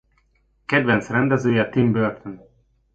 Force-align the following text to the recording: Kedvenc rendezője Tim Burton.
Kedvenc 0.65 1.09
rendezője 1.09 1.69
Tim 1.69 1.91
Burton. 1.91 2.41